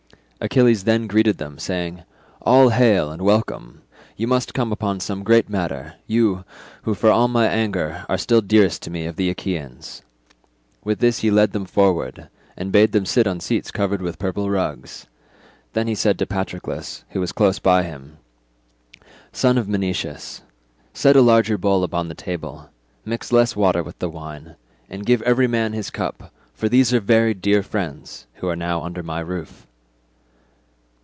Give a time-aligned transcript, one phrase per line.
[0.43, 2.01] Achilles then greeted them saying,
[2.41, 6.45] "All hail and welcome—you must come upon some great matter, you,
[6.81, 10.01] who for all my anger are still dearest to me of the Achaeans."
[10.83, 12.27] With this he led them forward,
[12.57, 15.05] and bade them sit on seats covered with purple rugs;
[15.73, 18.17] then he said to Patroclus who was close by him,
[19.31, 20.41] "Son of Menoetius,
[20.91, 22.71] set a larger bowl upon the table,
[23.05, 24.55] mix less water with the wine,
[24.89, 28.81] and give every man his cup, for these are very dear friends, who are now
[28.81, 29.67] under my roof."